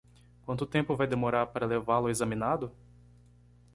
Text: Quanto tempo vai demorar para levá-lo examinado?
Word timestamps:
Quanto 0.43 0.65
tempo 0.65 0.95
vai 0.95 1.05
demorar 1.05 1.45
para 1.45 1.67
levá-lo 1.67 2.09
examinado? 2.09 2.71